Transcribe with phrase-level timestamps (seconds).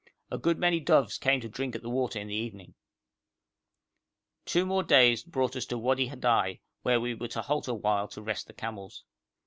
[0.31, 2.73] A good many doves came to drink at the water in the evening.
[4.45, 8.21] Two days more brought us to Wadi Hadai, where we were to halt awhile to
[8.23, 9.03] rest the camels.